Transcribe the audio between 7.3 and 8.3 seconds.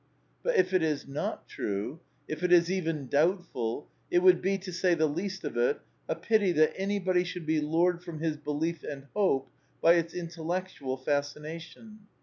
be lured from